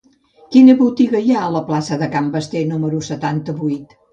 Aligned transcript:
Quina 0.55 0.73
botiga 0.79 1.21
hi 1.27 1.35
ha 1.35 1.43
a 1.43 1.51
la 1.57 1.63
plaça 1.69 1.99
de 2.05 2.09
Can 2.17 2.33
Basté 2.39 2.67
número 2.73 3.07
setanta-vuit? 3.13 3.99